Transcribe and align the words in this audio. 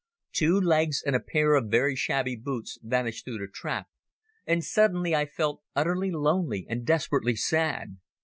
Two 0.31 0.59
legs 0.59 1.03
and 1.05 1.15
a 1.15 1.19
pair 1.19 1.53
of 1.53 1.67
very 1.69 1.95
shabby 1.95 2.35
boots 2.35 2.79
vanished 2.81 3.23
through 3.23 3.37
the 3.37 3.45
trap, 3.45 3.85
and 4.47 4.65
suddenly 4.65 5.13
I 5.15 5.27
felt 5.27 5.61
utterly 5.75 6.09
lonely 6.09 6.65
and 6.67 6.83
desperately 6.83 7.35
sad. 7.35 7.97